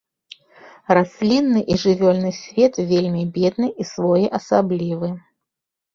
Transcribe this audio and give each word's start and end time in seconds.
Раслінны 0.97 1.61
і 1.75 1.77
жывёльны 1.83 2.31
свет 2.41 2.73
вельмі 2.93 3.23
бедны 3.39 3.67
і 3.85 3.91
своеасаблівы. 3.93 5.09